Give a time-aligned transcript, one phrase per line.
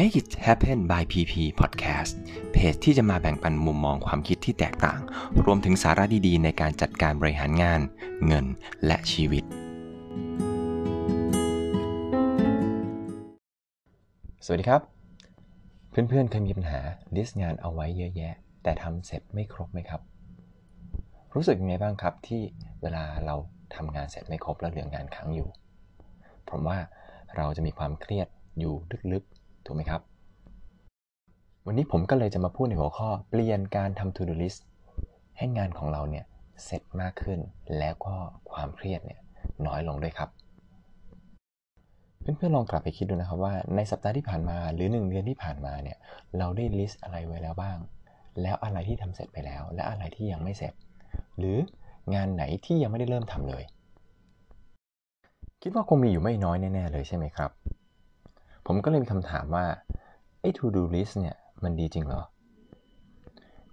[0.00, 2.12] Make it happen by PP Podcast
[2.52, 5.00] เพจที่จะมาแบ่งปันมุมมองความคิดที่แตกต่าง
[5.44, 7.80] รวมถึงสาระดีๆ ในการจัดการบริหารงาน
[8.26, 8.46] เงิน
[8.86, 9.44] และชีวิต
[14.44, 14.82] สวัสดีครับ
[15.90, 16.80] เพื่อนๆเคยมีปัญหา
[17.16, 20.00] ลิสต์งานเอาไว้เยอะแยะ แต่ทำเสร็จไม่ครบไหมครับ
[21.34, 22.42] รู้สึกยังไงบ้างครับที่
[22.82, 23.36] เวลาเรา
[23.76, 25.48] ทำงานเสร็จไม่ครบแล้วเหลืองานค้างอยู่
[26.50, 26.78] ผมว่า
[27.36, 28.28] เราจะมีความเครียด
[28.58, 28.74] อยู่
[29.12, 29.35] ลึกๆ
[29.66, 30.00] ถูกไหมครับ
[31.66, 34.60] วันนี้ผมก็เลยจะมาพูดในหัวข้อเปลี่ยนการทำ to do list
[35.38, 36.24] ให้งานของเราเนี่ย
[36.64, 37.38] เสร็จมากขึ้น
[37.78, 38.14] แล้วก็
[38.50, 39.20] ความเครียดเนี่ย
[39.66, 40.28] น้อยลงด้วยครับ
[42.20, 45.98] เพื่อนๆลองกลับไปคิดดูนะครับว่าในสัปดาห์ที่ผ่านมาหรือ 1 เดือนที่ผ่านมาเนี่ย
[46.38, 47.78] เราได้ลิสต์อะไรไว้แล้วบ้าง
[48.42, 50.72] แล้วอะไรที่ทำเสร็จไปแล้ว และอะไรที่ยังไม่เสร็จ
[51.38, 51.56] หรือ
[52.14, 53.62] งานไหนที่ยังไม่ได้เริ่มทำเลย
[55.62, 57.50] คิดว่าคงมีอยู่ไม่น้อยแน่ๆเลยใช่ไหมครับ
[58.66, 59.66] ผมก็เลยมีคำถามว่า
[60.40, 62.22] ไอ้ to do list เนี่ยมันดีจริงเหรอ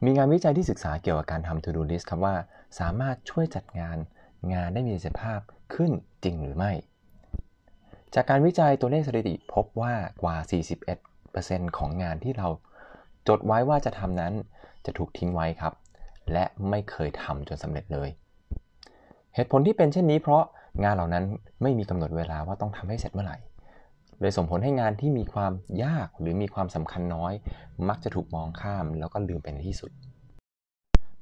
[0.03, 2.35] มีงานวิจัยที่ศึกษาเกี่ยวกับการทำ to do list ครับว่า
[2.79, 3.97] สามารถช่วยจัดงาน
[4.53, 5.39] งานได้มีประสิทธิภาพ
[5.73, 5.91] ขึ้น
[6.23, 6.71] จริงหรือไม่
[8.15, 10.35] จากการวิจัยตัวเลขสถิติพบว่ากว่า
[11.07, 12.47] 41%ของงานที่เรา
[13.27, 14.33] จดไว้ว่าจะทำนั้น
[14.85, 15.73] จะถูกทิ้งไว้ครับ
[16.31, 18.09] และไม่เคยทำจนสำเร็จเลย
[19.35, 20.43] เหตุผลที่เป็นเช่นนี้เพราะ
[20.83, 21.25] งานเหล่านั้น
[21.61, 23.37] ไม่มีกำหนดเวลาว่าต้องทำให้เสร็จเมื่อไหร่
[24.19, 27.33] เลยส่งผลให้งานที่มีความยากหรือมีความสำคัญน้อย
[27.89, 29.91] มักจะถูกมองข้ามแล้วก็ลืมไปในที่สุด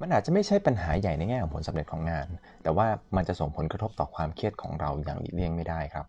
[0.01, 2.27] มันอาจจะไม่ใช่ปัญหาใหญ่ในแง่ของผลสำเร็จของงาน
[2.63, 6.05] แต่ว่ามันจะส่งผลกระทบต่อความเครียดของเราอย่างหลีกเลี่ยงไม่ได้ครับ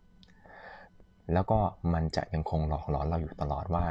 [1.33, 1.59] แล้วก็
[1.93, 3.85] มันจะยังคงหลอกหลอนเราอยู่ตลอดว่า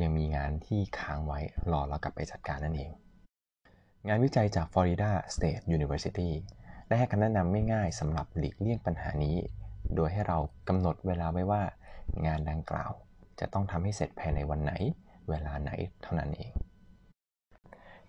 [0.00, 1.38] ยังมีงานที่ค้างไว้
[1.72, 2.90] รอเรากลับไปจัดการนั่นเอง
[4.08, 6.30] งานวิจัยจาก Florida State University
[6.88, 9.36] ได้ให้คำแนะนำง่ายๆสำหรับหลีกเลี่ยงปัญหานี้
[9.96, 11.62] โดยให้เรากำหนดเวลาไว้ว่า
[12.26, 12.92] งานดังกล่าว
[13.40, 14.72] จะต้องทำให้เสร็จภายในวันไหน
[15.28, 15.70] เวลาไหน
[16.02, 16.52] เท่านั้นเอง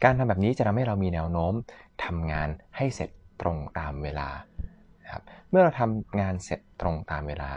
[0.04, 1.54] การทำแบบนี้จะทำให้เรามีแนวโน้ม
[2.06, 3.10] ทำงานให้เสร็จ
[3.42, 4.30] ตรงตามเวลา
[5.12, 7.52] ครับเมื่อเราทำงานเสร็จตรงตามเวลา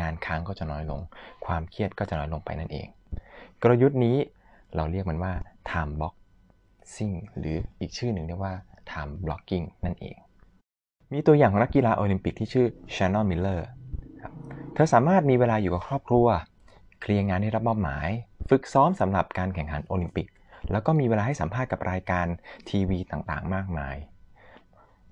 [0.00, 1.00] งานค้างก็จะน้อยลง
[1.46, 2.86] ความเครียดก็จะน้อยลงไปนั่นเอง
[3.62, 4.16] กลยุทธ์นี้
[4.76, 5.32] เราเรียกมันว่า
[5.70, 8.54] time boxing หรืออีกชื่อหนึ่งเรียกว่า
[8.90, 10.16] time blocking นั่นเอง
[11.12, 12.66] มีตัวอย่างของนักกีฬาโอลิมปิกที่ชื่อ
[12.96, 13.48] ชานอนมิล
[14.74, 16.26] เธอสามารถมีเวลาอยู่กับครอบครัว
[17.00, 18.08] เคลียร์งานที่รับมอบหมาย
[18.50, 20.26] ฝึกซ้อมสำหรับการแข่งขันโอลิมปิก
[20.72, 22.26] แล้วก็มีเวลาให้สัมภาษณ์กับรายการ
[22.70, 23.96] ทีวีต่างๆ มากมาย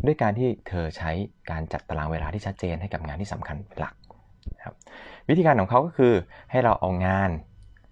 [0.07, 1.11] ด้วยการที่เธอใช้
[1.51, 3.95] การจัดตารางเวลาที่ชัดเจนให้กับงานที่สำคัญเป็นหลัก
[4.65, 4.75] ครับ
[5.29, 6.15] วิธีการของเขาก็คือ
[6.51, 7.31] ให้เราเอางาน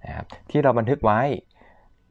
[0.07, 1.21] นะครับที่เราบันทึกไว้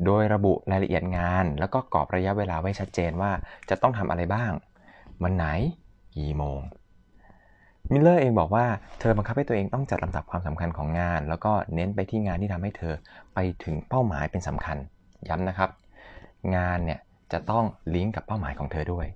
[0.06, 3.32] โดยระบุรายละเอียดงาน แล้วก็กรอบระยะเวลาไว้ชัดเจนว่า
[3.70, 4.52] จะต้องทำอะไรบ้าง
[5.24, 5.46] วันไหน
[6.16, 6.60] กี่โมง
[7.92, 8.66] มิลเลอร์เองบอกว่า
[9.00, 12.94] เธอบังคับให้ตัวเองต้องจัดลำดับความสำคัญของงาน แล้วก็เน้นไปที่งานที่ทำให้เธอ
[13.34, 14.78] ไปถึงเป้าหมายเป็นสำคัญ
[15.28, 15.70] ย้ำนะครับ
[16.56, 17.00] งานเนี่ย
[17.34, 17.66] จะต้อง
[17.96, 19.08] ลิงก์กับเป้าหมายของเธอด้วย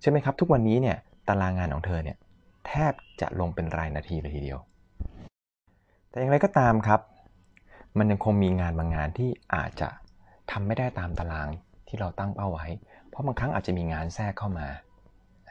[0.00, 0.96] ใช่ไหมครับ ทุกวันนี้เนี่ย
[1.28, 2.16] ตารางงานของเธอเนี่ย
[2.66, 4.58] แทบจะลงเป็นรายนาทีเลยทีเดียว
[6.10, 7.00] แต่อย่างไรก็ตามครับ
[7.98, 9.88] มันยังคงมีงานบางงานที่อาจจะ
[10.50, 11.48] ทำไม่ได้ตามตาราง
[11.88, 12.66] ที่เราตั้งเป้าไว้
[13.08, 14.66] เพราะบางครั้งอาจจะมีงานแทรกเข้ามา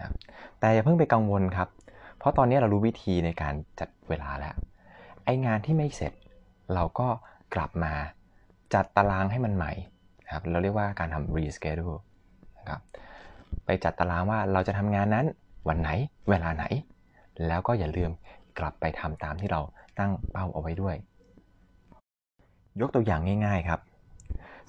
[0.02, 0.14] ครับ
[0.59, 1.70] แต่อย่าเพิ่งไปกังวลครับ
[2.18, 4.56] เพราะตอนนี้เรารู้วิธีในการจัดเวลาแล้ว
[5.26, 6.14] ไองานที่ไม่เสร็จ
[6.74, 7.08] เราก็
[7.54, 7.94] กลับมา
[8.74, 9.72] จัดตารางให้มันใหม่
[10.34, 12.00] ครับเราเรียกว่าการทำ reschedule
[12.58, 12.81] นะครับ
[13.66, 15.26] ไปจัดตารางว่าเราจะทำงานนั้น
[15.68, 15.90] วันไหน
[16.30, 16.66] เวลาไหน
[17.48, 18.12] แล้วก็อย่าลืม
[18.60, 19.62] กลับไปทำตามที่เรา
[20.00, 20.96] ตั้งเป้าเอาไว้ด้วย
[22.81, 23.80] ยกตัวอย่างง่าย ๆครับ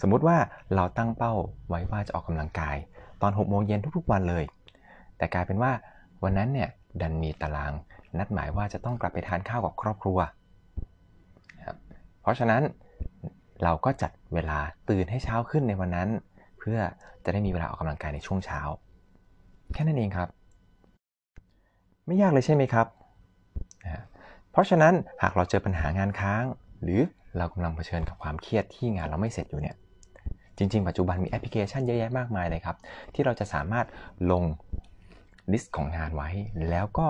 [0.01, 0.37] สมมุติว่า
[0.75, 1.33] เราตั้งเป้า
[1.69, 2.77] ไว้ว่าจะออกกำลังกาย
[3.23, 4.45] ตอน6โมงเย็นทุกๆวันเลย
[5.19, 5.73] แต่กลายเป็นว่า
[6.23, 6.69] วันนั้นเนี่ย
[7.01, 7.73] ดันมีตาราง
[8.19, 10.19] นัดหมายว่าจะต้องกลับไปทานข้าวกับครอบครัว
[12.23, 12.63] เพราะฉะนั้น
[13.65, 14.59] เราก็จัดเวลา
[14.91, 16.09] ตื่นให้เช้าขึ้นในวันนั้น
[16.59, 16.79] เพื่อ
[17.25, 18.61] จะได้มีเวลาออกกำลังกายในช่วงเช้า
[19.73, 20.29] แค่นั้นเองครับ
[22.07, 22.87] ไม่ยากเลยใช่ไหมครับ
[24.51, 26.45] เพราะฉะนั้นหากเราเจอปัญหางานค้าง
[26.83, 27.01] หรือ
[27.39, 29.77] เรากำลังเผชิญกับความเครียดที่งานเราไม่เสร็จอยู่เนี่ย
[30.59, 32.77] จริงๆ ปัจจุบันมีแอปพลิเคชันเยอะแยะมากมายเลยครับ
[33.15, 33.87] ที่เราจะสามารถ
[34.31, 34.43] ลง
[35.53, 36.31] ลิสต์ของงานไว้
[36.71, 37.09] แล้วก็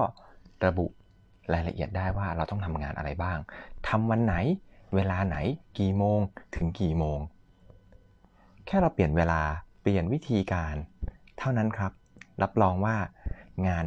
[0.66, 0.86] ระบุ
[1.54, 3.38] รายละเอียดได้ว่าเราต้องทำงานอะไรบ้าง
[3.88, 4.34] ทำวันไหน
[4.94, 5.36] เวลาไหน
[5.78, 6.20] กี่โมง
[6.56, 7.18] ถึงกี่โมง
[8.66, 9.40] แค่เราเปลี่ยนเวลา
[9.82, 10.74] เปลี่ยนวิธีการ
[11.38, 11.92] เท่านั้นครับ
[12.42, 12.96] รับรองว่า
[13.68, 13.84] งาน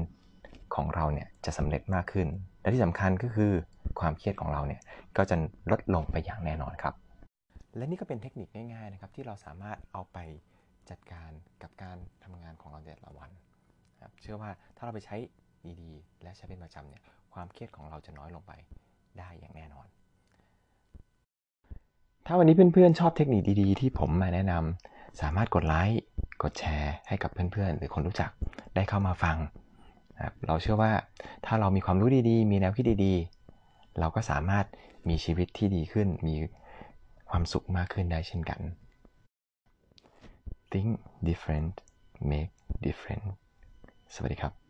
[0.75, 2.27] ของเราเนี่ยจะสำเร็จมากขึ้น
[2.61, 3.51] และที่สำคัญก็คือ
[3.99, 4.81] ความเครียดของเราเนี่ย
[5.17, 5.35] ก็จะ
[5.71, 6.93] ลดลงไปอย่างแน่นอนครับ
[7.77, 10.17] และนี่ก็เป็นเทคนิคง่ายๆนะครับที่เราสามารถเอาไป
[10.89, 11.31] จัดการ
[11.63, 13.29] กับการทำงานของเราแต่ละวัน
[14.01, 15.15] ครับเชื่อว่าถ้าเราไปใช้
[15.81, 17.03] ดีๆ และใช้เป็นประจำเนี่ย
[17.33, 18.51] ความเครียดของเราจะน้อยลงไป
[19.19, 19.87] ได้อย่างแน่นอน
[22.25, 26.01] ถ้าวันนี้เพื่อนๆชอบเทคนิคดีๆ ที่ผมมาแนะนำสามารถกดไลค์
[26.43, 28.31] กดแชร์ให้กับเพื่อนๆ หรือคนรู้จัก
[28.75, 29.37] ได้เข้ามาฟัง
[30.15, 30.91] นะครับเราเชื่อว่า
[31.45, 34.65] ถ้าเรามีความรู้ดีๆ มีแนวคิดดีๆ เราก็สามารถ
[35.09, 36.35] มีชีวิตที่ดีขึ้น มี
[37.29, 38.59] ความสุขมากขึ้นได้เช่นกัน
[40.71, 40.89] think
[41.27, 41.73] different
[42.31, 42.53] make
[42.85, 43.25] different
[44.15, 44.66] สวัสดีครับ